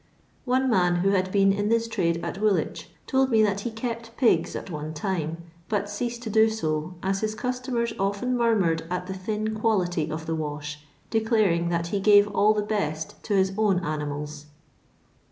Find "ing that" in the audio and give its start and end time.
11.51-11.85